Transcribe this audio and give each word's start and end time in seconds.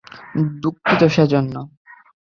দুঃখিত 0.61 1.01
সে 1.15 1.23
জন্য! 1.33 1.55